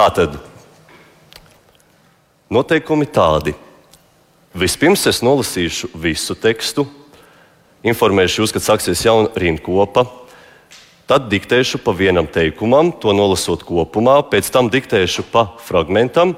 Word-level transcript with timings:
Tātad 0.00 0.38
noteikumi 2.48 3.04
tādi. 3.04 3.52
Vispirms 4.56 5.02
es 5.10 5.18
nolasīšu 5.20 5.90
visu 6.00 6.32
tekstu, 6.40 6.86
informēšu 7.84 8.40
jūs, 8.40 8.54
kad 8.56 8.64
sāksies 8.64 9.02
jauna 9.04 9.28
rindkopa. 9.36 10.06
Tad 11.04 11.26
diktēšu 11.28 11.82
pa 11.84 11.92
vienam 11.92 12.24
teikumam, 12.32 12.94
to 12.96 13.12
nolasot 13.12 13.66
kopumā, 13.68 14.16
pēc 14.32 14.48
tam 14.54 14.72
diktēšu 14.72 15.26
pa 15.34 15.50
fragmentam, 15.66 16.32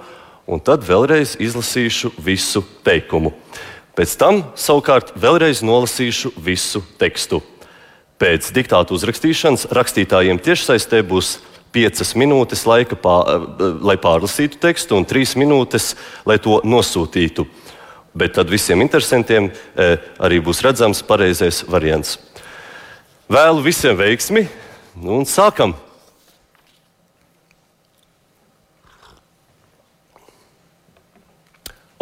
un 0.51 0.59
tad 0.59 0.83
vēlreiz 0.83 1.37
izlasīšu 1.39 2.17
visu 2.19 2.65
teikumu. 2.83 3.31
Pēc 3.95 4.17
tam 4.19 4.43
savukārt 4.59 5.15
vēlreiz 5.15 5.63
nolasīšu 5.63 6.35
visu 6.35 6.83
tekstu. 6.99 7.45
Pēc 8.19 8.51
diktātu 8.59 8.99
uzrakstīšanas 8.99 9.71
rakstītājiem 9.71 10.43
tiešsaistē 10.43 11.07
būs 11.07 11.37
5 11.73 12.17
minūtes 12.21 12.67
laika, 12.69 12.97
pār, 13.01 13.47
lai 13.81 13.97
pārlasītu 14.01 14.61
tekstu, 14.61 14.99
un 14.99 15.07
3 15.09 15.37
minūtes, 15.41 15.95
lai 16.29 16.37
to 16.43 16.61
nosūtītu. 16.69 17.47
Bet 18.13 18.35
tad 18.37 18.51
visiem 18.53 18.83
interesantiem 18.85 19.49
e, 19.49 19.87
arī 20.21 20.43
būs 20.45 20.61
redzams 20.65 21.01
pareizais 21.09 21.63
variants. 21.65 22.19
Vēlu 23.33 23.65
visiem 23.65 23.97
veiksmi, 23.97 24.45
nu, 25.01 25.23
un 25.23 25.25
sākam! 25.29 25.73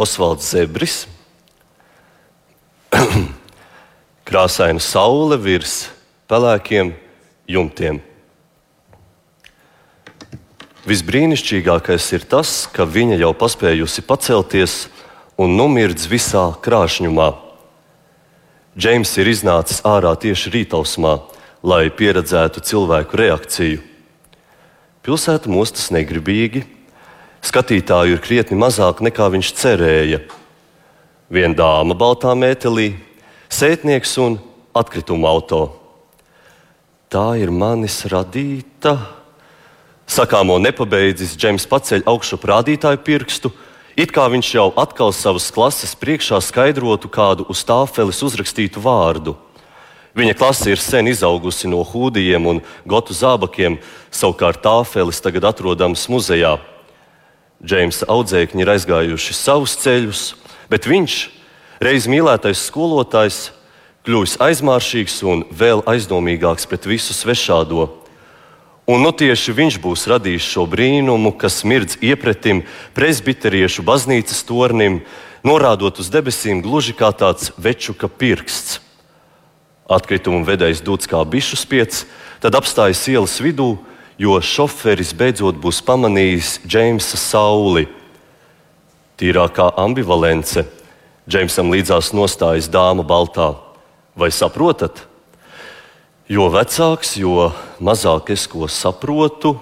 Osvalds 0.01 0.49
Zebris, 0.51 1.05
krāsaina 4.27 4.81
saule 4.83 5.37
virs 5.39 5.91
pelēkiem 6.31 6.95
jumtiem. 7.51 8.01
Visbrīnišķīgākais 10.89 12.07
ir 12.17 12.23
tas, 12.25 12.65
ka 12.73 12.87
viņa 12.89 13.19
jau 13.21 13.35
paspējusi 13.37 14.01
pacelties 14.09 14.87
un 15.37 15.53
numirdz 15.59 16.07
visā 16.09 16.47
krāšņumā. 16.65 17.27
Džeims 18.81 19.13
ir 19.21 19.29
iznācis 19.29 19.83
ārā 19.85 20.15
tieši 20.17 20.55
rītausmā, 20.55 21.19
lai 21.61 21.91
pieredzētu 21.93 22.65
cilvēku 22.65 23.21
reakciju. 23.21 23.83
Pilsēta 25.05 25.53
mostas 25.53 25.91
negribīgi, 25.93 26.65
skatītāju 27.45 28.17
ir 28.17 28.25
krietni 28.25 28.57
mazāk 28.57 29.05
nekā 29.05 29.29
viņš 29.37 29.53
cerēja. 29.61 30.25
Viena 31.29 31.61
dāma 31.61 31.93
baltā 31.93 32.33
mētelī, 32.33 32.95
sētnieks 33.53 34.17
un 34.25 34.41
atkrituma 34.73 35.29
auto. 35.29 35.65
Tā 37.13 37.35
ir 37.37 37.53
manis 37.53 38.01
radīta 38.09 39.20
Sakāmo 40.11 40.57
nepabeidzis, 40.59 41.37
Džeims 41.39 41.69
paceļ 41.71 42.03
augšu 42.11 42.35
rādītāju 42.43 42.99
pirkstu, 43.07 43.53
it 43.95 44.11
kā 44.11 44.25
viņš 44.33 44.49
jau 44.57 44.65
atkal 44.75 45.13
savas 45.15 45.47
klases 45.55 45.93
priekšā 45.95 46.41
skaidrotu 46.43 47.07
kādu 47.07 47.47
uz 47.47 47.63
tāfeles 47.63 48.19
uzrakstītu 48.27 48.83
vārdu. 48.83 49.37
Viņa 50.19 50.35
klase 50.35 50.73
ir 50.73 50.83
sen 50.83 51.07
izaugusi 51.07 51.71
no 51.71 51.85
hūdijiem 51.87 52.49
un 52.51 52.59
gotu 52.83 53.15
zābakiem, 53.15 53.79
savukārt 54.11 54.65
tāfeles 54.65 55.23
tagad 55.23 55.47
atrodams 55.53 56.09
muzejā. 56.11 56.57
Džeimsa 57.63 58.11
audzēkņi 58.11 58.67
ir 58.67 58.75
aizgājuši 58.75 59.39
savus 59.39 59.77
ceļus, 59.79 60.25
bet 60.73 60.91
viņš, 60.91 61.21
reiz 61.79 62.11
mīlētais 62.11 62.67
skolotājs, 62.67 63.53
kļuvis 64.03 64.41
aizmāršīgs 64.43 65.23
un 65.23 65.47
vēl 65.55 65.87
aizdomīgāks 65.87 66.67
pret 66.67 66.91
visu 66.91 67.15
svešādo. 67.15 68.00
Un 68.91 69.05
nu 69.07 69.13
tieši 69.15 69.53
viņš 69.55 69.77
būs 69.79 70.09
radījis 70.11 70.47
šo 70.51 70.65
brīnumu, 70.67 71.31
kas 71.39 71.61
mirdz 71.63 72.01
iepretim 72.03 72.65
presbiteriešu 72.97 73.85
baznīcas 73.87 74.41
tornim, 74.49 74.97
norādot 75.47 76.01
uz 76.03 76.09
debesīm 76.11 76.59
gluži 76.65 76.97
kā 76.99 77.13
tāds 77.15 77.53
večuka 77.55 78.11
pirksts. 78.11 78.81
Atkritumu 79.87 80.43
vedējs 80.49 80.83
dūts 80.83 81.07
kā 81.11 81.23
bišu 81.23 81.59
spiets, 81.61 82.03
tad 82.43 82.59
apstājas 82.59 83.05
ielas 83.13 83.37
vidū, 83.39 83.77
jo 84.19 84.41
šoferis 84.43 85.15
beidzot 85.15 85.61
būs 85.63 85.79
pamanījis 85.87 86.57
Džeimsa 86.67 87.21
sauli. 87.21 87.87
Tīrākā 89.23 89.69
ambivalence 89.79 90.67
Džeimsam 91.31 91.71
līdzās 91.71 92.11
nostājas 92.11 92.67
dāma 92.67 93.07
baltā. 93.07 93.53
Vai 94.19 94.33
saprotat? 94.35 95.10
Jo 96.31 96.45
vecāks, 96.47 97.17
jo 97.19 97.49
mazāk 97.83 98.29
es 98.31 98.45
ko 98.47 98.69
saprotu. 98.71 99.57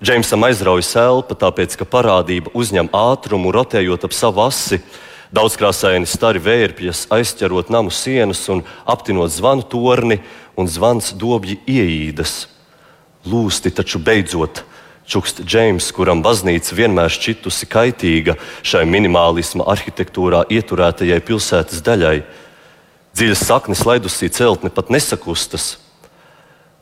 Džeimsam 0.00 0.46
aizraujas 0.46 0.94
elpa, 0.96 1.36
tāpēc 1.36 1.74
ka 1.76 1.84
parādība 1.84 2.48
uzņem 2.56 2.88
ātrumu, 2.88 3.52
rotējot 3.52 4.06
ap 4.08 4.14
savu 4.16 4.40
asi. 4.46 4.78
Daudzkrāsaini 5.36 6.08
stari 6.08 6.40
vērpjas, 6.40 7.02
aizķerot 7.12 7.68
namu 7.68 7.92
sienas 7.92 8.40
un 8.48 8.62
aptinot 8.88 9.34
zvanu 9.34 9.66
torni, 9.68 10.22
un 10.56 10.70
zvans 10.72 11.10
dobji 11.20 11.58
ieīdas. 11.68 12.46
Lūsti 13.28 13.74
taču 13.76 14.00
beidzot, 14.00 14.62
čukst 15.04 15.44
Džeims, 15.44 15.90
kuram 15.92 16.24
baznīca 16.24 16.78
vienmēr 16.80 17.12
šķitusi 17.12 17.68
kaitīga 17.68 18.38
šai 18.64 18.86
minimālisma 18.88 19.68
arhitektūrā 19.74 20.46
ieturētajai 20.48 21.20
pilsētas 21.28 21.84
daļai. 21.84 22.22
Dziļas 23.14 23.44
saknes 23.46 23.84
laidusī 23.86 24.26
celtne 24.34 24.72
pat 24.74 24.88
nesakustas. 24.90 25.76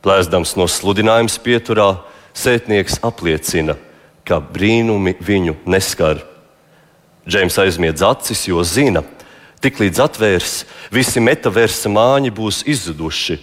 Plēsdams 0.01 0.55
no 0.57 0.65
sludinājuma 0.65 1.29
pieturā, 1.45 1.89
sētnieks 2.33 2.97
apliecina, 3.05 3.75
ka 4.25 4.39
brīnumi 4.41 5.13
viņu 5.21 5.59
neskar. 5.69 6.23
Džeims 7.29 7.59
aizmiedz 7.61 8.01
acis, 8.03 8.47
jo 8.49 8.65
zina, 8.65 9.03
tiklīdz 9.61 10.01
atvērs, 10.07 10.57
visi 10.91 11.21
metaversa 11.21 11.91
māņi 11.93 12.33
būs 12.33 12.63
izzuduši. 12.65 13.37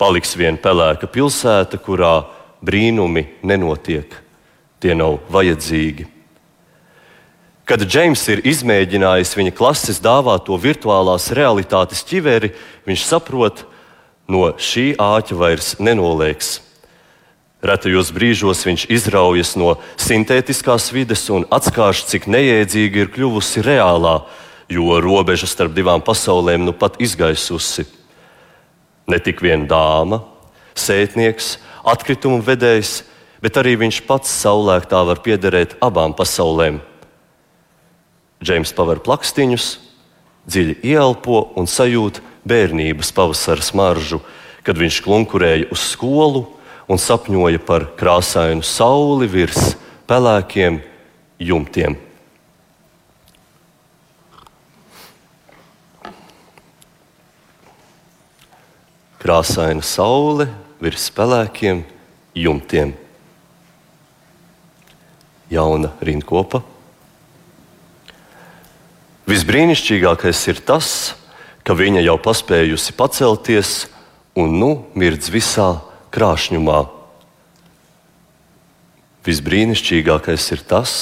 Paliks 0.00 0.32
viena 0.40 0.56
pelēka 0.56 1.06
pilsēta, 1.12 1.76
kurā 1.76 2.16
brīnumi 2.64 3.28
nenotiek. 3.44 4.08
Tie 4.80 4.96
nav 4.96 5.20
vajadzīgi. 5.32 6.15
Kad 7.66 7.82
Džeims 7.82 8.20
ir 8.30 8.44
izmēģinājis 8.46 9.32
viņa 9.34 9.52
klases 9.58 9.98
dāvāto 9.98 10.54
virtuālās 10.62 11.32
realitātes 11.34 12.04
ķiveri, 12.06 12.52
viņš 12.86 13.02
saprot, 13.08 13.64
no 14.30 14.52
šī 14.54 14.92
āķa 15.02 15.34
vairs 15.34 15.72
nenolieks. 15.82 16.60
Retajos 17.66 18.12
brīžos 18.14 18.62
viņš 18.68 18.86
izraujas 18.94 19.56
no 19.58 19.74
sintētiskās 19.98 20.92
vides 20.94 21.26
un 21.34 21.48
atskāž, 21.50 22.04
cik 22.06 22.30
neiedzīga 22.30 23.02
ir 23.02 23.10
kļuvusi 23.10 23.66
reālā, 23.66 24.20
jo 24.70 25.02
robeža 25.02 25.50
starp 25.50 25.74
divām 25.74 26.06
pasaulēm 26.06 26.68
nu 26.68 26.74
pat 26.76 27.00
izgaisusi. 27.02 27.88
Ne 29.10 29.18
tik 29.18 29.42
viena 29.42 29.66
dāma, 29.66 30.22
sētnieks, 30.78 31.56
atkritumu 31.82 32.44
vedējs, 32.46 33.00
bet 33.42 33.58
arī 33.58 33.74
viņš 33.82 34.04
pats 34.06 34.42
saulēktā 34.44 35.02
var 35.02 35.18
piederēt 35.26 35.80
abām 35.82 36.14
pasaulēm. 36.14 36.84
Džeims 38.42 38.72
paver 38.76 39.00
plakstiņus, 39.00 39.66
dziļi 40.46 40.78
ieelpo 40.84 41.40
un 41.56 41.68
sajūt 41.70 42.20
bērnības 42.46 43.12
pavasara 43.16 43.64
smaržu, 43.64 44.20
kad 44.66 44.78
viņš 44.78 45.00
klunkurēja 45.04 45.70
uz 45.72 45.82
skolu 45.92 46.44
un 46.90 47.00
sapņoja 47.00 47.62
par 47.66 47.88
krāsainu 47.98 48.64
sauli 48.66 49.28
virs 49.30 49.74
pelēkiem 50.06 50.80
jumtiem. 51.42 51.96
Krāsaina 59.26 59.82
saule 59.82 60.46
virs 60.78 61.08
pelēkiem 61.10 61.82
jumtiem. 62.36 62.92
Jauna 65.50 65.90
rindkopa 66.04 66.60
Visbrīnišķīgākais 69.26 70.40
ir 70.52 70.60
tas, 70.62 70.88
ka 71.66 71.74
viņa 71.74 72.04
jau 72.04 72.14
paspējusi 72.22 72.92
pacelties 72.94 73.70
un 74.38 74.54
nu 74.60 74.70
mirdz 74.94 75.32
visā 75.34 75.80
krāšņumā. 76.14 76.84
Visbrīnišķīgākais 79.26 80.46
ir 80.54 80.62
tas, 80.70 80.94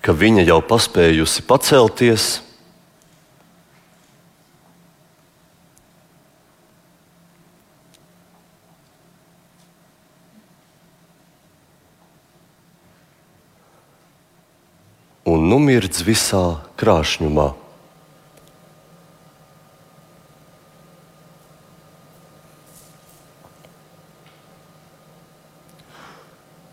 ka 0.00 0.16
viņa 0.16 0.48
jau 0.48 0.62
paspējusi 0.64 1.44
pacelties 1.44 2.38
un 15.48 15.54
numirdz 15.56 16.02
visā 16.04 16.60
krāšņumā. 16.76 17.46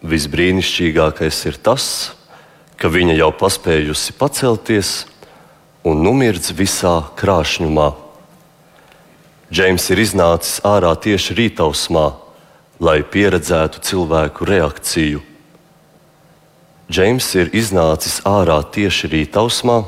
Visbrīnišķīgākais 0.04 1.38
ir 1.48 1.60
tas, 1.64 1.86
ka 2.76 2.92
viņa 2.92 3.16
jau 3.16 3.30
paspējusi 3.40 4.18
pacelties 4.20 4.92
un 5.88 6.04
numirdz 6.04 6.52
visā 6.52 6.98
krāšņumā. 7.16 7.88
Džeims 9.56 9.88
ir 9.96 10.04
iznācis 10.04 10.60
ārā 10.68 10.92
tieši 11.00 11.38
rītausmā, 11.40 12.10
lai 12.84 13.00
pieredzētu 13.08 13.80
cilvēku 13.88 14.52
reakciju. 14.52 15.24
Džeims 16.86 17.32
ir 17.34 17.50
iznācis 17.58 18.20
ārā 18.30 18.60
tieši 18.70 19.10
rītausmā, 19.10 19.80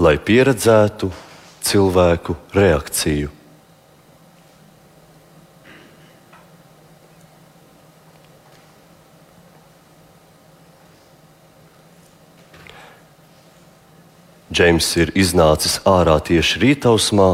lai 0.00 0.14
pieredzētu 0.22 1.10
cilvēku 1.66 2.38
reakciju. 2.54 3.39
Džeims 14.50 14.88
ir 14.98 15.12
iznācis 15.14 15.78
ārā 15.86 16.16
tieši 16.26 16.58
rītausmā, 16.64 17.30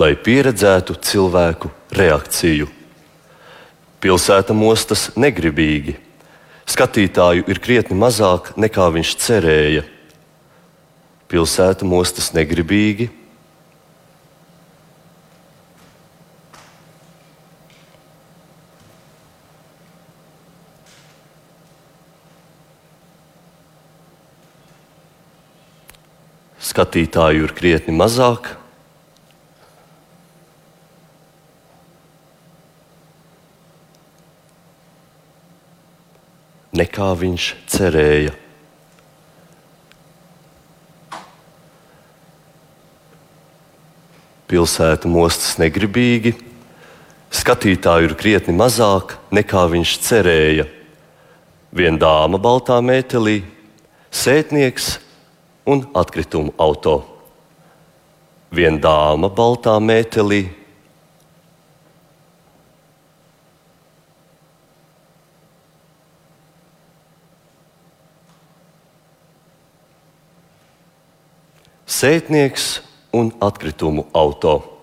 lai 0.00 0.14
pieredzētu 0.16 0.96
cilvēku 1.04 1.68
reakciju. 1.92 2.70
Pilsēta 4.00 4.54
mostas 4.56 5.10
negribīgi. 5.18 5.98
Skatītāju 6.68 7.44
ir 7.48 7.60
krietni 7.60 7.96
mazāk 7.98 8.52
nekā 8.56 8.88
viņš 8.94 9.14
cerēja 9.20 9.84
pilsēta 11.28 11.84
mostas 11.84 12.32
negribīgi. 12.32 13.10
Skatītāju 26.78 27.42
ir 27.42 27.52
krietni 27.58 27.90
mazāk. 27.90 28.52
Nekā 36.78 37.08
viņš 37.18 37.46
cerēja. 37.66 38.36
pilsētu 44.48 45.10
mostas 45.10 45.58
negribīgi, 45.58 46.30
skatītāju 47.34 48.12
ir 48.12 48.14
krietni 48.22 48.54
mazāk 48.54 49.16
nekā 49.34 49.66
viņš 49.74 49.96
cerēja. 50.06 50.70
Viena 51.74 51.98
dāma 52.06 52.38
baltā 52.38 52.78
mētelī, 52.78 53.42
sētnieks 54.14 55.07
un 55.68 55.84
atkritumu 55.92 56.54
auto. 56.56 57.02
Viena 58.48 58.80
dāma 58.80 59.28
baltā 59.28 59.74
mētelī. 59.84 60.46
Sētnieks 71.98 72.70
un 73.12 73.34
atkritumu 73.44 74.06
auto. 74.16 74.77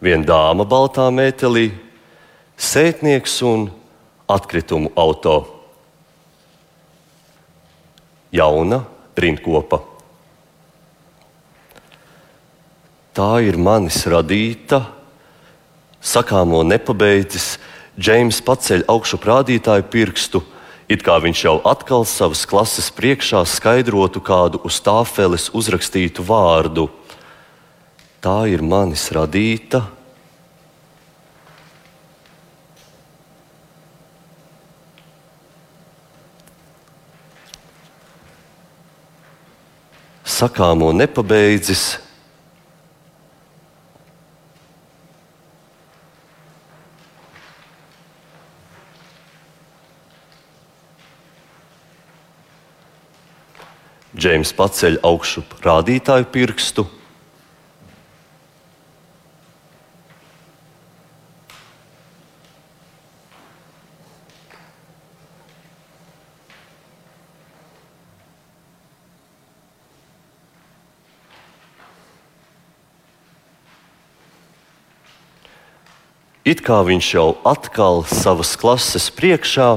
Viena 0.00 0.24
dāma 0.24 0.64
baltā 0.64 1.10
metālī, 1.12 1.70
sētnieks 2.56 3.34
un 3.44 3.66
atkritumu 4.30 4.92
auto. 4.96 5.36
Jauna 8.32 8.84
rindkopa. 9.20 9.82
Tā 13.12 13.42
ir 13.44 13.58
manis 13.58 13.98
radīta, 14.08 14.84
sakāmo 16.00 16.62
nepabeidzis, 16.64 17.58
Džeims 18.00 18.38
paceļ 18.40 18.86
augšu 18.88 19.18
rādītāju 19.20 19.84
pirkstu, 19.92 20.40
it 20.88 21.02
kā 21.04 21.18
viņš 21.20 21.42
jau 21.44 21.58
atkal 21.68 22.06
savas 22.08 22.46
klases 22.48 22.88
priekšā 22.96 23.42
skaidrotu 23.44 24.22
kādu 24.24 24.62
uz 24.64 24.78
tāfeles 24.80 25.50
uzrakstītu 25.52 26.24
vārdu. 26.24 26.86
Tā 28.20 28.44
ir 28.52 28.60
manis 28.60 29.06
radīta. 29.16 29.80
Sakāmo 40.28 40.92
nepabeidzis, 40.96 41.96
Džeims 54.20 54.50
paceļ 54.52 54.98
augšu 55.06 55.40
rādītāju 55.64 56.26
pirkstu. 56.34 56.84
It 76.50 76.64
kā 76.66 76.80
viņš 76.82 77.08
jau 77.14 77.28
atkal 77.46 78.00
savas 78.10 78.56
klases 78.58 79.04
priekšā 79.14 79.68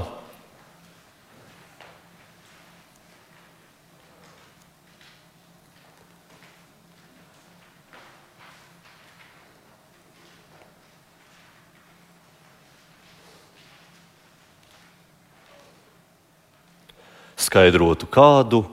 skaidrotu 17.54 18.10
kādu 18.10 18.64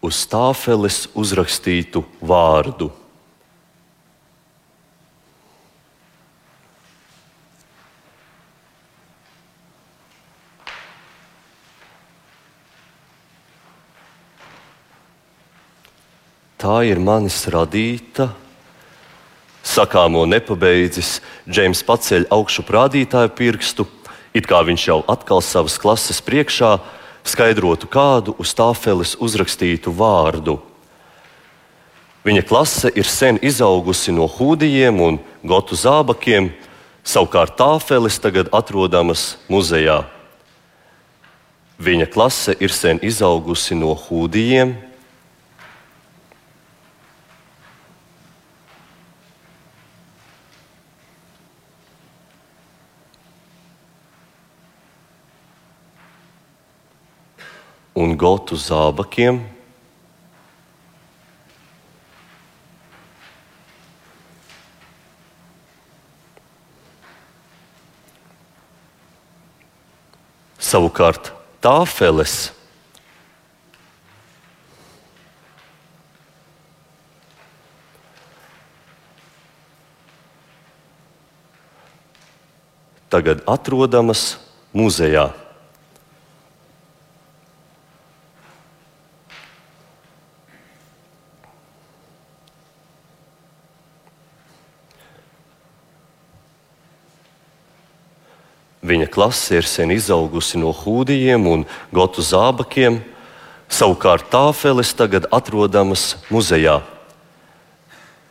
uz 0.00 0.24
tāfeles 0.24 1.04
uzrakstītu 1.12 2.00
vārdu. 2.24 3.01
Tā 16.72 16.78
ir 16.88 16.96
manis 16.96 17.34
radīta, 17.52 18.30
sakāmo 19.60 20.22
nepabeidzis, 20.24 21.18
Džeims 21.44 21.82
paceļ 21.84 22.30
augšu 22.32 22.62
rādītāju 22.64 23.28
pirkstu 23.36 23.84
It 24.32 24.46
kā 24.48 24.62
viņš 24.64 24.84
jau 24.88 25.02
atkal 25.04 25.42
savas 25.44 25.74
klases 25.76 26.22
priekšā 26.24 26.78
skaidrotu 27.28 27.90
kādu 27.92 28.32
uz 28.40 28.54
tāfeles 28.56 29.12
uzrakstītu 29.20 29.92
vārdu. 29.92 30.62
Viņa 32.24 32.44
klase 32.48 32.88
ir 32.96 33.04
sen 33.04 33.36
izaugusi 33.44 34.14
no 34.16 34.24
hūdijiem 34.24 35.02
un 35.04 35.18
gotu 35.44 35.76
zābakiem, 35.76 36.48
savukārt 37.04 37.58
tāfeles 37.60 38.16
tagad 38.16 38.48
atrodamas 38.48 39.34
muzejā. 39.52 40.06
Viņa 41.76 42.08
klase 42.16 42.56
ir 42.56 42.72
sen 42.72 42.96
izaugusi 43.04 43.76
no 43.76 43.92
hūdijiem, 43.92 44.72
un 57.94 58.16
gotu 58.16 58.56
zābakiem. 58.56 59.42
Savukārt 70.72 71.28
tāfeles 71.60 72.48
tagad 83.12 83.42
atrodamas 83.44 84.38
muzejā. 84.72 85.28
Viņa 98.82 99.00
klase 99.12 99.60
ir 99.60 99.68
sen 99.68 99.92
izaugusi 99.92 100.60
no 100.60 100.72
hūdijiem 100.72 101.44
un 101.48 101.66
gotu 101.92 102.24
zābakiem, 102.24 103.02
savukārt 103.72 104.30
tāfeles 104.32 104.92
tagad 104.96 105.28
atrodamas 105.32 106.16
muzejā. 106.32 106.80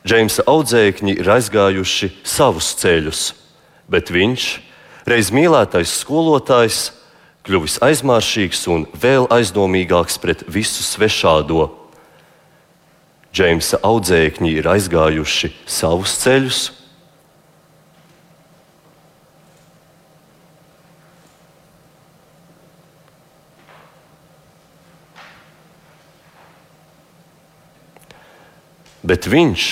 Džeimsa 0.02 0.48
audzēkņi 0.50 1.14
ir 1.22 1.30
aizgājuši 1.30 2.10
savus 2.26 2.72
ceļus, 2.82 3.22
bet 3.86 4.10
viņš, 4.10 4.48
reiz 5.06 5.30
mīlētais 5.34 5.94
skolotājs, 6.02 6.90
kļuvis 7.46 7.78
aizmāršīgs 7.86 8.66
un 8.74 8.88
vēl 8.98 9.28
aizdomīgāks 9.34 10.18
pret 10.22 10.42
visu 10.50 10.82
svešādo. 10.86 11.70
Džeimsa 13.34 13.80
audzēkņi 13.86 14.54
ir 14.58 14.70
aizgājuši 14.74 15.54
savus 15.70 16.18
ceļus, 16.22 16.64
bet 29.12 29.28
viņš, 29.28 29.64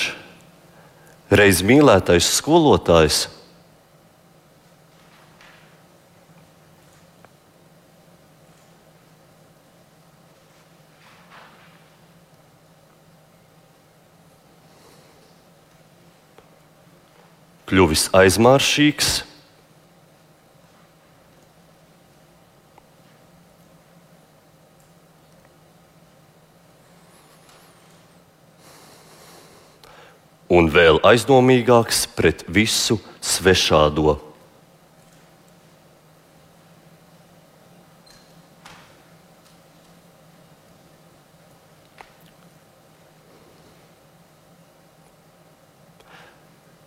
reiz 1.32 1.62
mīlētais 1.64 2.28
skolotājs, 2.42 3.22
kļuvis 17.70 18.10
aizmāršīgs. 18.18 19.29
Un 30.50 30.72
vēl 30.74 30.98
aizdomīgāks 31.06 32.08
pret 32.18 32.42
visu 32.50 32.98
svešādo. 33.22 34.18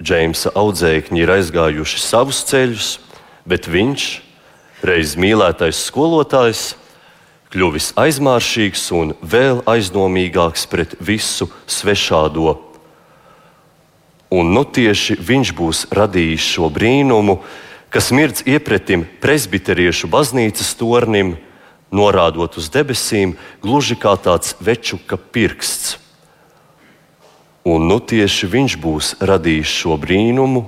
Džeimsa 0.02 0.50
audzēkņi 0.59 1.23
ir 1.23 1.31
aizgājuši 1.31 2.00
savus 2.02 2.42
ceļus, 2.50 2.88
bet 3.47 3.69
viņš, 3.71 4.07
reiz 4.83 5.14
mīlētais 5.14 5.85
skolotājs, 5.87 6.73
kļuvis 7.54 7.92
aizmāršīgs 8.00 8.88
un 8.99 9.14
vēl 9.23 9.62
aizdomīgāks 9.71 10.66
pret 10.66 10.99
visu 10.99 11.47
svešādo. 11.71 12.71
Un 14.32 14.54
nu 14.56 14.64
tieši 14.64 15.18
viņš 15.20 15.50
būs 15.52 15.86
radījis 15.92 16.44
šo 16.54 16.70
brīnumu, 16.72 17.42
kas 17.92 18.08
mirdz 18.16 18.46
iepretim 18.48 19.04
presbiteriešu 19.20 20.08
baznīcas 20.08 20.72
tornim, 20.80 21.34
norādot 21.92 22.56
uz 22.56 22.70
debesīm, 22.72 23.36
gluži 23.60 23.98
kā 24.00 24.14
tāds 24.16 24.56
večuka 24.56 25.20
pirksts. 25.20 25.98
Un 27.68 27.84
nu 27.86 28.00
tieši 28.00 28.48
viņš 28.48 28.78
būs 28.80 29.12
radījis 29.20 29.74
šo 29.82 29.98
brīnumu. 30.00 30.64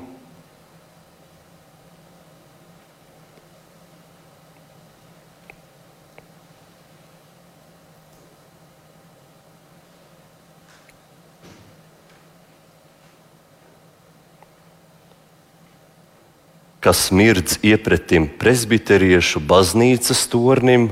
Kas 16.85 17.07
mirdz 17.17 17.57
iepretim 17.64 18.26
presbiteriešu 18.29 19.41
baznīcas 19.49 20.26
tornim, 20.29 20.91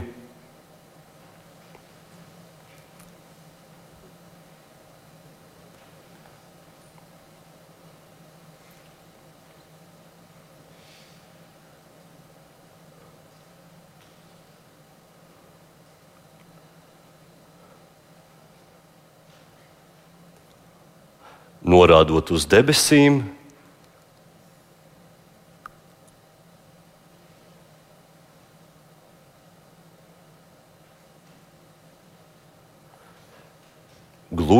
norādot 21.68 22.32
uz 22.32 22.48
debesīm, 22.48 23.20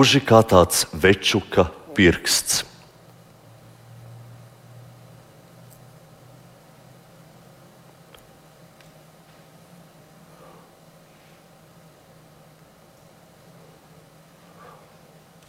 gluži 0.03 0.19
kā 0.19 0.41
tāds 0.43 0.89
večuka 0.91 1.69
pirksts. 1.95 2.65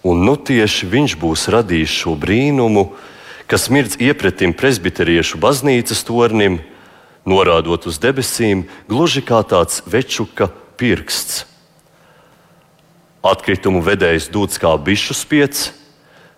Un 0.06 0.22
nu 0.22 0.36
tieši 0.38 0.86
viņš 0.86 1.16
būs 1.18 1.48
radījis 1.50 1.90
šo 1.90 2.14
brīnumu, 2.14 2.92
kas 3.50 3.72
mirdz 3.74 3.98
iepretim 3.98 4.54
presbiteriešu 4.54 5.42
baznīcas 5.42 6.06
tornim, 6.06 6.60
norādot 7.26 7.90
uz 7.90 7.98
debesīm, 7.98 8.68
gluži 8.86 9.26
kā 9.26 9.42
tāds 9.42 9.82
večuka 9.90 10.52
pirksts. 10.78 11.48
Atkritumu 13.24 13.80
vedējs 13.80 14.28
dūts 14.34 14.60
kā 14.60 14.74
bišu 14.76 15.16
spiets, 15.16 15.70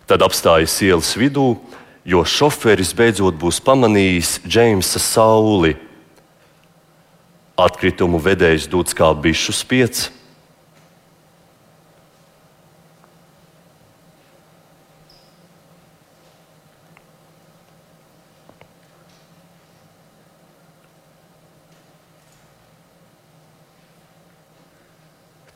tad 0.06 0.22
apstājas 0.22 0.76
ielas 0.86 1.16
vidū, 1.18 1.56
jo 2.06 2.22
šoferis 2.22 2.94
beidzot 2.94 3.40
būs 3.42 3.58
pamanījis 3.66 4.36
Džeimsa 4.46 5.02
sauli. 5.02 5.74
Atkritumu 7.58 8.20
vedējs 8.22 8.70
dūts 8.70 8.94
kā 8.94 9.10
bišu 9.18 9.56
spiets. 9.56 10.12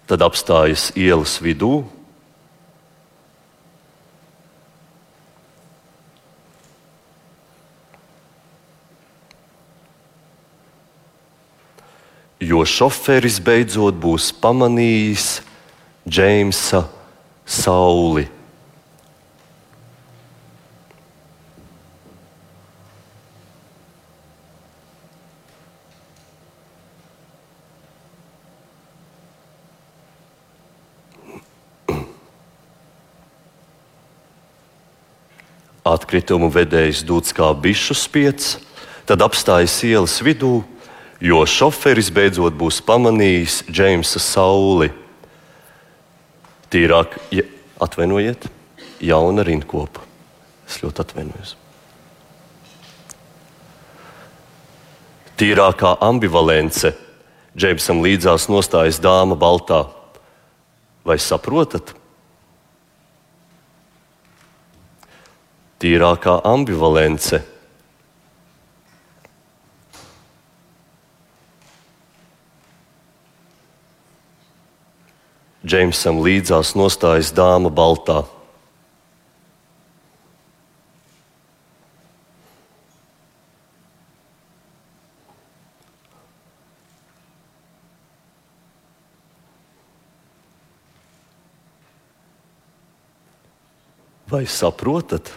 Tad 0.10 0.24
apstājas 0.26 0.90
ielas 0.98 1.38
vidū. 1.38 1.84
Jo 12.40 12.64
šoferis 12.66 13.38
beidzot 13.44 14.00
būs 14.02 14.32
pamanījis 14.42 15.28
Džeimsa 16.10 16.88
sauli. 17.46 18.26
Atkritumu 35.90 36.52
vedējs 36.54 37.02
dūts 37.08 37.34
kā 37.34 37.50
bišu 37.58 37.96
spiets, 37.98 38.58
tad 39.10 39.24
apstājas 39.26 39.78
ielas 39.88 40.20
vidū, 40.22 40.60
jo 41.24 41.40
šoferis 41.50 42.12
beidzot 42.14 42.54
būs 42.60 42.82
pamanījis 42.86 43.64
Džeimsa 43.72 44.22
sauli. 44.22 44.92
Tīrāk, 46.70 47.18
ja, 47.34 47.48
atvainojiet, 47.82 48.46
jauna 49.02 49.46
rindkopa. 49.48 50.06
Es 50.70 50.78
ļoti 50.84 51.02
atvainojos. 51.02 51.56
Tīrākā 55.40 55.96
ambivalence 56.04 56.92
Džeimsam 57.58 58.04
līdzās 58.04 58.46
nostājas 58.52 59.00
dāma 59.02 59.36
baltā. 59.40 59.88
Vai 61.08 61.18
saprotat? 61.18 61.96
Tīrākā 65.80 66.42
ambivalence. 66.44 67.40
Džeimsam 75.64 76.20
līdzās 76.24 76.74
nostājas 76.80 77.32
dāma 77.36 77.72
baltā. 77.72 78.24
Vai 94.30 94.46
saprotat? 94.46 95.32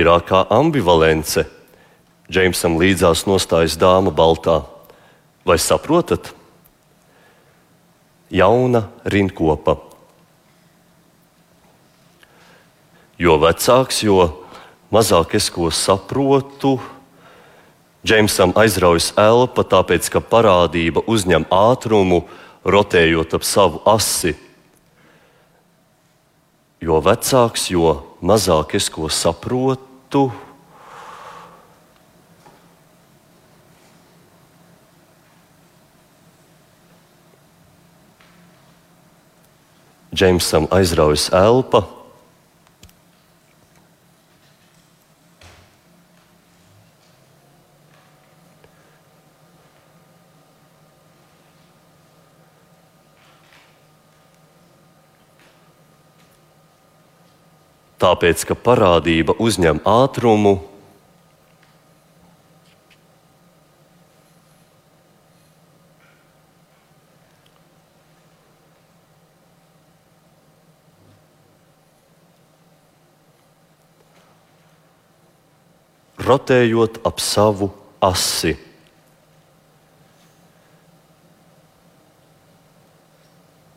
Tīrākā 0.00 0.46
ambivalence. 0.48 1.44
Džeimsam 2.30 2.78
līdzās 2.80 3.26
nostājas 3.28 3.76
dāma 3.76 4.12
baltā. 4.14 4.62
Vai 5.44 5.58
saprotat? 5.60 6.32
Jauna 8.30 8.86
rindkopa. 9.04 9.76
Jo 13.20 13.36
vecāks, 13.42 14.00
jo 14.06 14.46
mazāk 14.94 15.34
es 15.36 15.50
ko 15.52 15.68
saprotu. 15.74 16.78
Džeimsam 18.06 18.54
aizraujas 18.56 19.10
elpa, 19.20 19.66
tāpēc 19.66 20.08
ka 20.08 20.22
parādība 20.24 21.02
uzņem 21.04 21.44
ātrumu, 21.52 22.22
rotējot 22.64 23.36
ap 23.36 23.44
savu 23.44 23.82
asi. 23.84 24.32
Jo 26.80 27.02
vecāks, 27.04 27.68
jo 27.74 27.98
mazāk 28.24 28.78
es 28.80 28.88
ko 28.88 29.10
saprotu. 29.12 29.89
Džeimsam 40.14 40.66
aizraujas 40.70 41.30
elpa. 41.32 41.99
Tāpēc 58.00 58.46
ka 58.48 58.56
parādība 58.56 59.36
uzņem 59.36 59.82
ātrumu. 59.84 60.56
Rotējot 76.30 77.00
ap 77.08 77.18
savu 77.24 77.70
asi. 78.04 78.52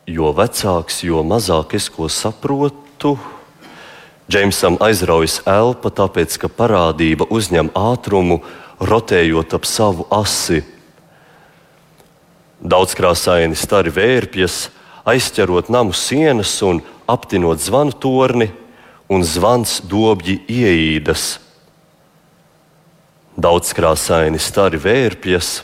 Jo 0.06 0.30
vecāks, 0.36 1.00
jo 1.02 1.24
mazāk 1.26 1.74
es 1.74 1.88
ko 1.90 2.06
saprotu, 2.12 3.16
Džeimsam 4.30 4.78
aizraujas 4.80 5.42
elpa, 5.44 5.90
tāpēc 5.92 6.38
ka 6.40 6.48
parādība 6.48 7.26
uzņem 7.28 7.68
ātrumu, 7.76 8.40
rotējot 8.80 9.52
ap 9.56 9.68
savu 9.68 10.06
asi. 10.12 10.62
Daudzkrāsaini 12.64 13.56
stari 13.58 13.92
vērpjas, 13.92 14.70
aizķerot 15.04 15.68
namu 15.68 15.92
sienas 15.92 16.56
un 16.64 16.80
aptinot 17.04 17.60
zvanu 17.60 17.92
torni, 18.00 18.48
un 19.12 19.20
zvans 19.28 19.82
dobji 19.84 20.38
ieīdas. 20.48 21.36
Daudzkrāsaini 23.36 24.40
stari 24.40 24.80
vērpjas, 24.80 25.58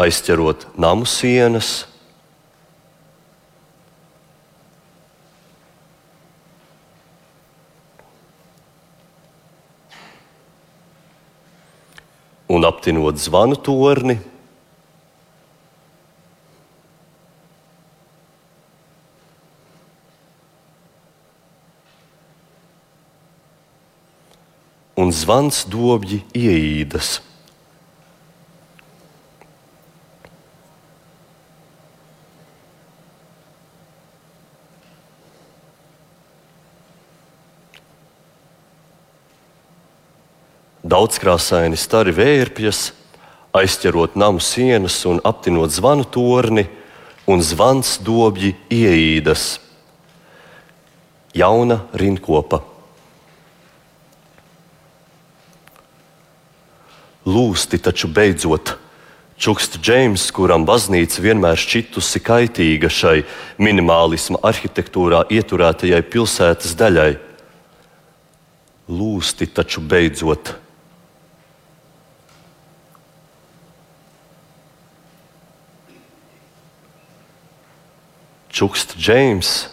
aizķerot 0.00 0.66
namu 0.80 1.06
sienas. 1.08 1.84
Un 12.50 12.66
aptinot 12.66 13.20
zvanu 13.22 13.54
torni, 13.54 14.16
un 24.98 25.14
zvans 25.14 25.62
dobji 25.70 26.24
ieīdas. 26.36 27.20
Daudzkrāsaini 40.90 41.78
stari 41.78 42.10
vērpjas, 42.14 42.90
aizķerot 43.54 44.16
namu 44.18 44.40
sienas 44.42 44.96
un 45.06 45.20
aptinot 45.22 45.70
zvanu 45.70 46.06
torni, 46.08 46.64
un 47.30 47.42
zvans 47.44 47.98
dobji 48.02 48.56
ieīdas. 48.72 49.60
Jauna 51.36 51.84
rindkopa. 51.94 52.64
Lūsti 57.30 57.78
taču 57.78 58.08
beidzot, 58.10 58.72
čukst 59.38 59.76
Džeims, 59.78 60.24
kuram 60.34 60.64
baznīca 60.66 61.22
vienmēr 61.22 61.60
šķitusi 61.60 62.22
kaitīga 62.26 62.90
šai 62.90 63.20
minimālisma 63.62 64.40
arhitektūrā 64.50 65.22
ieturētajai 65.30 66.00
pilsētas 66.10 66.74
daļai. 66.80 67.12
Lūsti 68.90 69.46
taču 69.54 69.84
beidzot, 69.86 70.56
čukst 78.60 78.92
Džeims. 79.00 79.70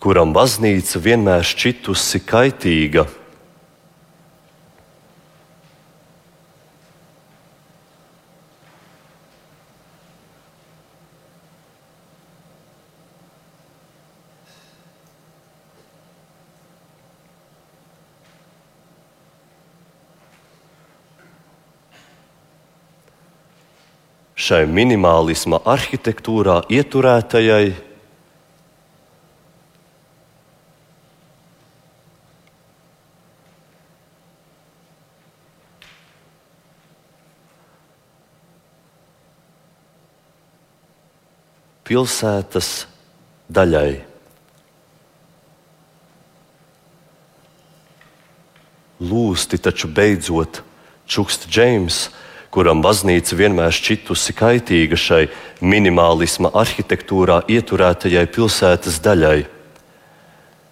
kuram 0.00 0.30
baznīca 0.32 0.98
vienmēr 1.04 1.44
šķitusi 1.44 2.22
kaitīga. 2.26 3.04
Šai 24.40 24.64
minimālisma 24.64 25.60
arhitektūrā 25.68 26.62
ieturētajai 26.72 27.74
pilsētas 41.90 42.70
daļai. 43.50 43.98
Lūsti 49.00 49.58
taču 49.58 49.88
beidzot 49.90 50.60
čukst 51.10 51.48
Džeims, 51.50 52.04
kuram 52.50 52.82
baznīca 52.82 53.36
vienmēr 53.38 53.72
šķitusi 53.74 54.34
kaitīga 54.38 54.98
šai 54.98 55.22
minimālisma 55.62 56.50
arhitektūrā 56.58 57.44
ieturētajai 57.50 58.26
pilsētas 58.34 58.98
daļai. 59.04 59.38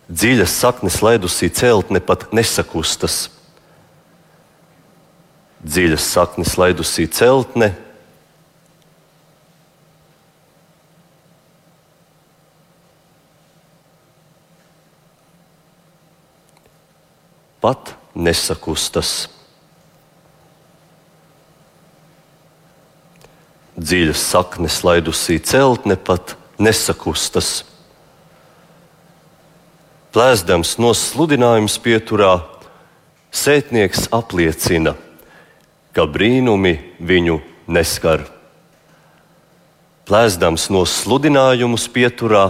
Dziļas 0.09 0.55
saknes 0.65 1.03
ledusī 1.05 1.51
celtne 1.53 2.01
pat 2.01 2.31
nesakustas. 2.35 3.29
Dziļas 5.63 6.07
saknes 6.15 6.57
ledusī 6.59 7.07
celtne 7.13 7.75
pat 17.61 17.95
nesakustas. 18.15 19.29
Dziļas 23.79 24.23
saknes 24.33 24.81
laidusī 24.83 25.39
celtne 25.39 25.95
pat 25.95 26.35
nesakustas. 26.59 27.63
Plēsdams 30.11 30.73
no 30.83 30.91
sludinājuma 30.97 31.71
pieturā, 31.85 32.33
sētnieks 33.31 34.09
apliecina, 34.11 34.97
ka 35.95 36.09
brīnumi 36.11 36.75
viņu 36.99 37.39
neskar. 37.71 38.25
Plēsdams 40.09 40.71
no 40.75 40.83
sludinājuma 40.89 41.79
pieturā, 41.95 42.47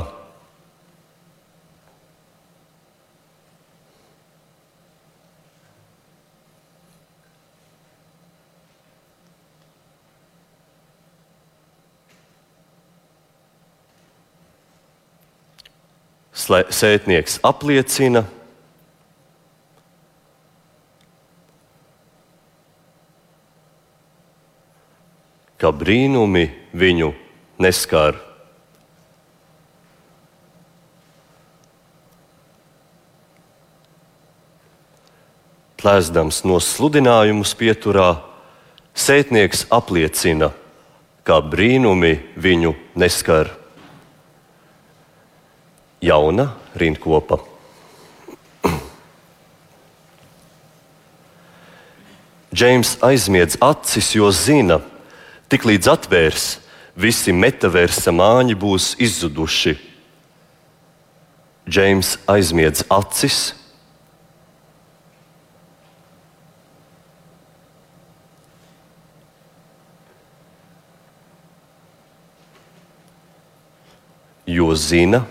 sētnieks 16.49 17.39
apliecina, 17.45 18.23
ka 25.59 25.73
brīnumi 25.75 26.47
viņu 26.73 27.13
neskar. 27.61 28.17
Plēsdams 35.79 36.43
no 36.49 36.59
sludinājumus 36.63 37.53
pieturā, 37.59 38.17
sētnieks 38.99 39.69
apliecina, 39.71 40.51
ka 41.23 41.39
brīnumi 41.45 42.17
viņu 42.41 42.75
neskar 42.99 43.58
jauna 46.01 46.53
rindkopa. 46.75 47.39
Džeims 52.55 52.97
aizmiedz 53.05 53.59
acis, 53.61 54.15
jo 54.17 54.31
zina, 54.33 54.81
tik 55.53 55.67
līdz 55.69 55.91
atvērs, 55.93 56.47
visi 56.97 57.35
metavērsa 57.35 58.11
māņi 58.15 58.57
būs 58.59 58.95
izzuduši. 59.05 59.77
Džeims 61.69 62.17
aizmiedz 62.27 62.87
acis. 62.89 63.53
Jo 74.49 74.73
zina, 74.73 75.27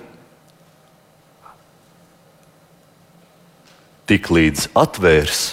tik 4.07 4.29
līdz 4.31 4.69
atvērs. 4.77 5.43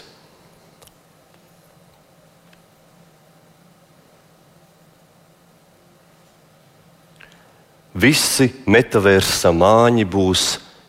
Visi 7.95 8.49
metavērsa 8.67 9.53
māņi 9.55 10.07
būs 10.11 10.47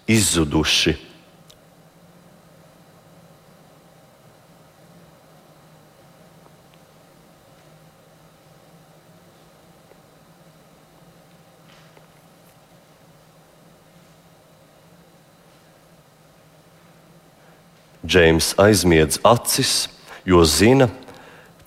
izzuduši. 0.09 0.95
Džeims 18.15 18.53
aizmiedz 18.55 19.17
acis, 19.27 19.89
jo 20.23 20.39
zina, 20.47 20.85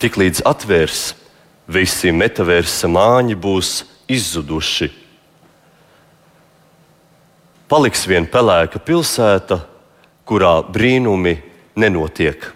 tik 0.01 0.15
līdz 0.17 0.41
atvērs, 0.49 1.11
visi 1.69 2.09
metavērsa 2.09 2.89
māņi 2.89 3.37
būs 3.37 3.73
izzuduši. 4.09 4.89
Paliks 7.69 8.07
vien 8.09 8.25
pelēka 8.33 8.81
pilsēta, 8.81 9.59
kurā 10.25 10.55
brīnumi 10.65 11.35
nenotiek. 11.77 12.49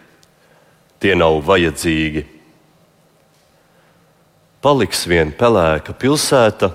Tie 0.96 1.12
nav 1.12 1.42
vajadzīgi. 1.44 2.24
Paliks 4.64 5.05
vien 5.05 5.37
pelēka 5.37 5.92
pilsēta, 5.92 6.72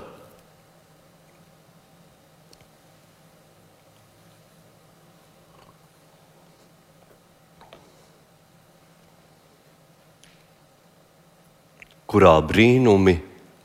kurā 12.17 12.39
brīnumi 12.41 13.13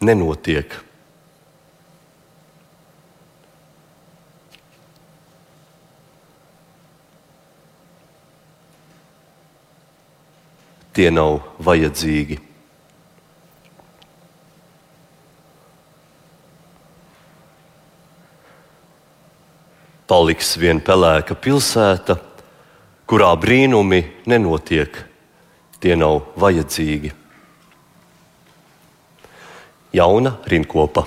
nenotiek. 0.05 0.75
Tie 10.93 11.07
nav 11.09 11.39
vajadzīgi. 11.65 12.37
Paliks 20.13 20.53
viena 20.61 20.85
pelēka 20.85 21.39
pilsēta, 21.41 22.19
kurā 23.09 23.33
brīnumi 23.41 24.05
nenotiek. 24.29 25.01
Tie 25.81 25.97
nav 25.97 26.21
vajadzīgi 26.37 27.22
jauna 29.93 30.37
rindkopa. 30.49 31.05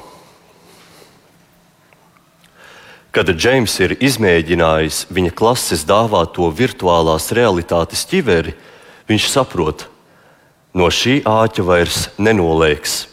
Kad 3.15 3.31
Džeims 3.31 3.77
ir 3.79 3.95
izmēģinājis 4.03 5.05
viņa 5.15 5.31
klases 5.39 5.85
dāvāto 5.87 6.49
virtuālās 6.51 7.29
realitātes 7.35 8.03
ķiveri, 8.09 8.51
viņš 9.07 9.27
saprot, 9.31 9.85
no 10.75 10.89
šī 10.91 11.21
āķa 11.23 11.63
vairs 11.63 12.01
nenolēks. 12.19 13.05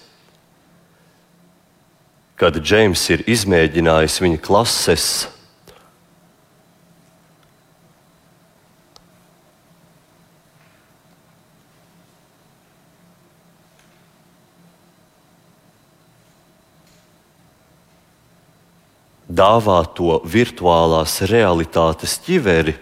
Kad 2.34 2.58
Džeims 2.58 3.04
ir 3.14 3.22
izmēģinājis 3.30 4.18
viņa 4.24 4.42
klases 4.42 5.06
dāvāto 19.32 20.20
virtuālās 20.28 21.20
realitātes 21.30 22.18
ķiveri. 22.24 22.74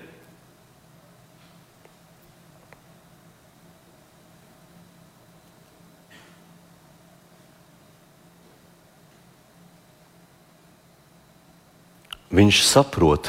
Viņš 12.30 12.60
saprot, 12.62 13.26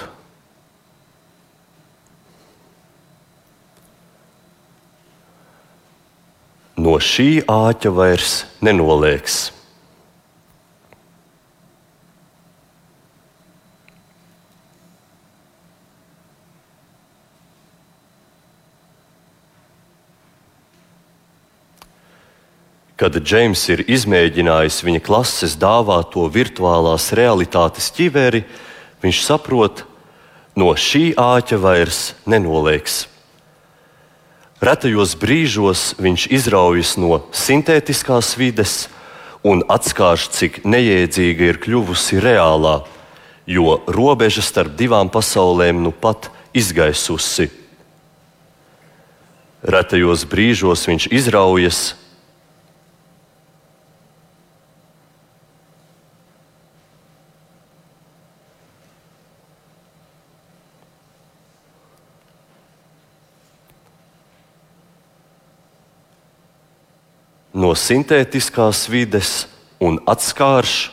no 6.78 6.94
šī 7.02 7.42
āķa 7.50 7.92
vairs 7.98 8.36
nenolieks. 8.62 9.42
Kad 23.02 23.16
Džeims 23.18 23.64
ir 23.74 23.82
izmēģinājis 23.90 24.84
viņa 24.86 25.00
klases 25.02 25.56
dāvāto 25.58 26.28
virtuālās 26.30 27.08
realitātes 27.18 27.88
ķiveri, 27.96 28.44
viņš 29.02 29.22
saprot, 29.26 29.82
no 30.54 30.70
šī 30.78 31.16
āķa 31.18 31.58
vairs 31.64 32.02
nenolieks. 32.30 33.08
Retajos 34.62 35.16
brīžos 35.18 35.96
viņš 35.98 36.28
izraujas 36.30 36.92
no 37.02 37.24
sintētiskās 37.34 38.36
vides 38.38 38.76
un 39.42 39.64
atskāž, 39.66 40.28
cik 40.30 40.60
neiedzīga 40.70 41.48
ir 41.50 41.58
kļuvusi 41.64 42.22
reālā, 42.22 42.84
jo 43.50 43.80
robeža 43.90 44.44
starp 44.46 44.76
divām 44.78 45.10
pasaulēm 45.10 45.82
nu 45.82 45.90
pat 45.90 46.30
izgaisusi. 46.54 47.50
Retajos 49.66 50.28
brīžos 50.30 50.86
viņš 50.86 51.10
izraujas 51.10 51.82
no 67.72 67.76
sintētiskās 67.80 68.90
vides 68.92 69.46
un 69.80 69.96
atskārš. 70.12 70.90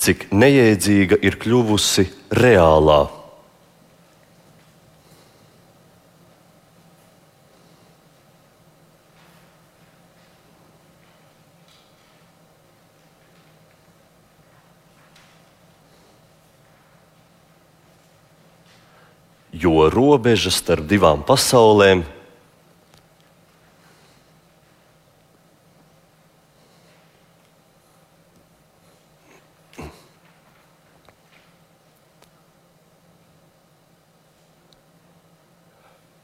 Cik 0.00 0.26
neiedzīga 0.34 1.20
ir 1.22 1.38
kļuvusi 1.38 2.08
reālā 2.34 3.04
jo 19.60 19.90
robeža 19.92 20.52
starp 20.54 20.88
divām 20.88 21.20
pasaulēm 21.26 22.04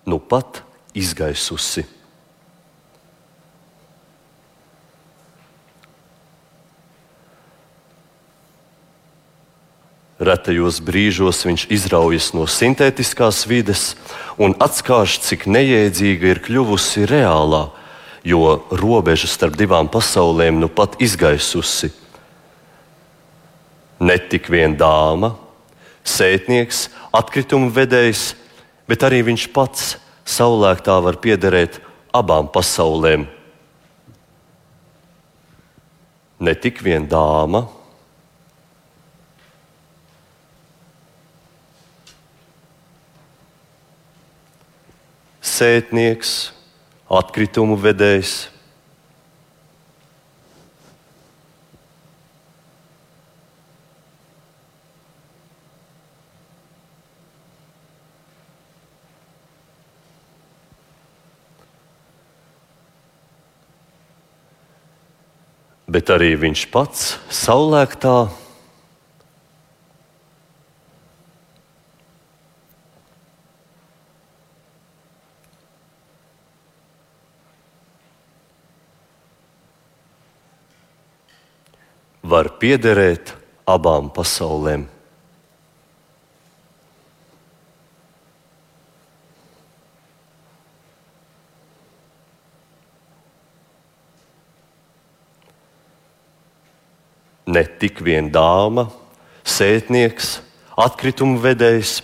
nu 0.07 0.19
pat 0.23 0.63
izgaisusi. 0.95 1.96
Retajos 10.27 10.81
brīžos 10.83 11.45
viņš 11.47 11.67
izraujas 11.71 12.33
no 12.35 12.49
sintētiskās 12.51 13.45
vides 13.47 13.93
un 14.43 14.57
atskāž, 14.59 15.21
cik 15.23 15.47
neiedzīga 15.47 16.33
ir 16.33 16.41
kļuvusi 16.43 17.07
reālā, 17.07 17.69
jo 18.27 18.57
robeža 18.75 19.31
starp 19.31 19.55
divām 19.59 19.87
pasaulēm 19.93 20.59
nu 20.59 20.69
pat 20.73 20.99
izgaisusi. 21.03 21.93
Ne 24.03 24.19
tik 24.19 24.51
vien 24.53 24.75
dāma, 24.77 25.37
sētnieks, 26.03 26.89
atkritumu 27.15 27.71
vedējs, 27.73 28.35
bet 28.91 29.07
arī 29.07 29.23
viņš 29.31 29.47
pats 29.55 29.95
saulēktā 30.27 30.99
var 31.07 31.23
piederēt 31.23 31.79
abām 32.15 32.51
pasaulēm. 32.53 33.29
Ne 36.43 36.53
tik 36.61 36.83
vien 36.85 37.07
dāma, 37.09 37.65
sētnieks, 45.57 46.35
atkritumu 47.09 47.79
vedējs. 47.81 48.37
Bet 65.87 66.11
arī 66.13 66.35
viņš 66.37 66.67
pats 66.75 67.05
saulēktā 67.33 68.27
var 82.37 82.51
piederēt 82.61 83.33
abām 83.65 84.11
pasaulēm. 84.13 84.85
Ne 97.47 97.63
tik 97.81 98.03
vien 98.05 98.29
dāma, 98.35 98.89
sētnieks, 99.47 100.41
atkritumu 100.77 101.39
vedējs, 101.41 102.01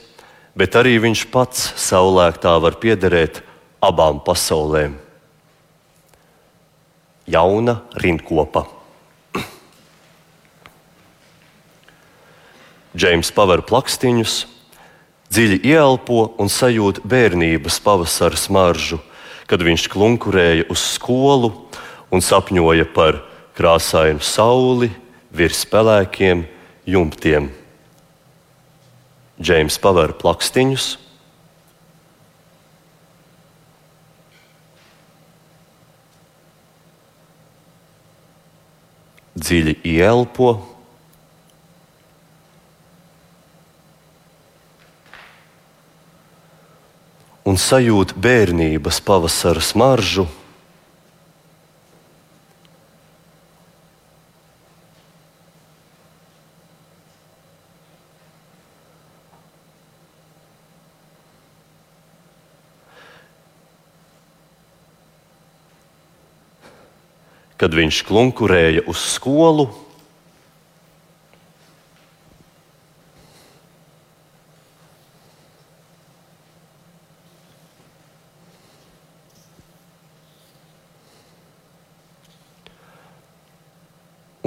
bet 0.57 0.79
arī 0.81 0.95
viņš 1.03 1.27
pats 1.35 1.73
saulēktā 1.91 2.55
var 2.63 2.79
piederēt 2.81 3.43
abām 3.85 4.23
pasaulēm. 4.25 4.95
Jauna 7.29 7.83
rindkopa. 8.01 8.82
Džeims 12.93 13.31
paver 13.33 13.63
plakstiņus, 13.65 14.35
dziļi 15.33 15.63
ieelpo 15.65 16.27
un 16.37 16.51
sajūt 16.53 17.01
bērnības 17.09 17.79
pavasara 17.81 18.37
smaržu, 18.37 18.99
kad 19.49 19.65
viņš 19.65 19.87
klunkurēja 19.93 20.67
uz 20.73 20.83
skolu 20.93 21.55
un 22.13 22.21
sapņoja 22.21 22.85
par 22.93 23.23
krāsainu 23.57 24.21
sauli 24.21 24.91
virs 25.33 25.65
pelēkiem 25.69 26.45
jumtiem. 26.85 27.49
Džeims 29.41 29.79
paver 29.81 30.13
plakstiņus. 30.21 30.91
Dziļi 39.33 39.79
ieelpo 39.89 40.53
un 47.49 47.59
sajūt 47.59 48.15
bērnības 48.23 49.01
pavasara 49.03 49.63
smaržu. 49.63 50.29
Kad 67.59 67.75
viņš 67.79 68.01
klunkurēja 68.09 68.83
uz 68.91 69.03
skolu, 69.15 69.69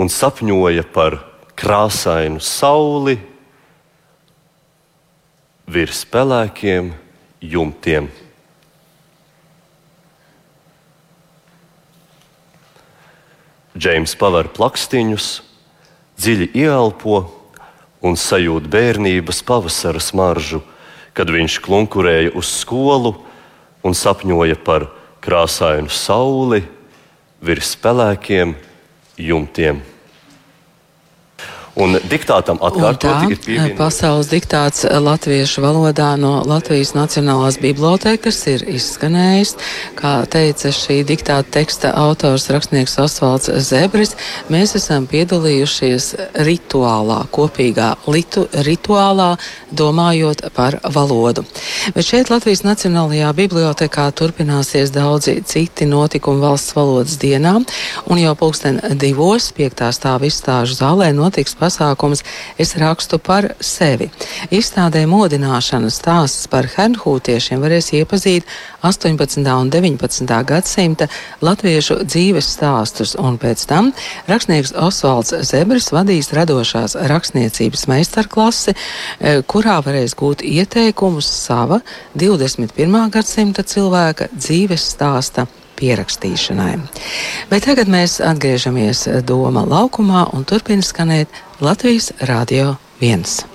un 0.06 0.12
sapņoja 0.13 0.84
par 0.94 1.15
krāsainu 1.58 2.38
sauli 2.38 3.15
virs 5.65 6.04
pelēkiem 6.13 6.91
jumtiem. 7.41 8.12
Džeims 13.74 14.13
paver 14.22 14.52
plakstiņus, 14.54 15.32
dziļi 16.22 16.52
ieelpo 16.54 17.24
un 18.06 18.13
sajūt 18.13 18.70
bērnības 18.70 19.41
pavasara 19.50 20.04
smaržu, 20.04 20.62
kad 21.18 21.34
viņš 21.34 21.58
klunkurēja 21.65 22.36
uz 22.38 22.54
skolu 22.62 23.15
un 23.82 23.98
sapņoja 23.98 24.62
par 24.62 24.86
krāsainu 25.26 25.89
sauli 25.89 26.62
virs 27.41 27.74
pelēkiem 27.82 28.54
jumtiem. 29.18 29.82
Un 31.76 31.98
diktātam 32.08 32.56
atkārtoti 32.64 33.34
ir 33.34 33.40
pievienots. 33.44 33.76
Pasaules 33.76 34.30
diktāts 34.32 34.86
latviešu 34.88 35.60
valodā 35.60 36.14
no 36.16 36.38
Latvijas 36.48 36.94
Nacionālās 36.96 37.58
bibliotekas 37.60 38.38
ir 38.48 38.64
izskanējis. 38.72 39.52
Kā 40.00 40.14
teica 40.32 40.72
šī 40.72 41.02
diktāta 41.08 41.52
teksta 41.58 41.92
autors 42.00 42.48
rakstnieks 42.54 42.96
Osvalds 43.04 43.52
Zebris, 43.68 44.16
mēs 44.48 44.78
esam 44.80 45.04
piedalījušies 45.12 46.08
rituālā, 46.48 47.18
kopīgā 47.36 47.90
litu, 48.08 48.46
rituālā, 48.70 49.34
domājot 49.76 50.46
par 50.56 50.80
valodu. 50.96 51.44
Bet 51.92 52.08
šeit 52.08 52.32
Latvijas 52.32 52.64
Nacionālajā 52.64 53.34
bibliotekā 53.36 54.08
turpināsies 54.16 54.96
daudzi 54.96 55.42
citi 55.44 55.90
notikumi 55.92 56.40
valsts 56.40 56.72
valodas 56.80 57.20
dienā, 57.20 57.58
un 58.08 58.24
jau 58.24 58.34
pulksten 58.40 58.80
divos 58.96 59.52
piektā 59.52 59.92
stāva 59.92 60.32
izstāžu 60.32 60.80
zālē 60.80 61.12
notiks 61.12 61.60
pasākums 61.65 62.23
Es 62.58 62.75
rakstu 62.80 63.17
par 63.19 63.49
sevi. 63.60 64.08
Izstādē 64.54 65.04
modināšanas 65.10 65.97
stāsts 65.99 66.47
par 66.51 66.67
hernhūtiešiem 66.71 67.63
varēs 67.63 67.91
iepazīt 67.97 68.47
18. 68.86 69.41
un 69.43 69.71
19. 69.73 70.38
gadsimta 70.47 71.10
latviešu 71.43 71.99
dzīves 72.06 72.47
stāstus, 72.56 73.15
un 73.19 73.39
pēc 73.41 73.65
tam 73.69 73.91
rakstnieks 74.30 74.75
Osvalds 74.80 75.36
Zebris 75.49 75.91
vadīs 75.95 76.32
radošās 76.36 76.95
rakstniecības 77.12 77.88
meistarklasi, 77.91 78.75
e, 79.19 79.36
kurā 79.43 79.82
varēs 79.86 80.15
gūt 80.15 80.45
ieteikumus 80.45 81.28
sava 81.28 81.82
21. 82.15 82.97
gadsimta 83.12 83.67
cilvēka 83.67 84.32
dzīves 84.38 84.89
stāsta 84.95 85.49
pierakstīšanai. 85.80 86.75
Bet 87.51 87.67
tagad 87.67 87.89
mēs 87.91 88.19
atgriežamies 88.23 89.06
Doma 89.28 89.65
laukumā 89.67 90.30
un 90.36 90.45
turpina 90.47 90.86
skanēt 90.86 91.32
Latvijas 91.60 92.12
Rādio 92.20 92.76
1. 93.00 93.55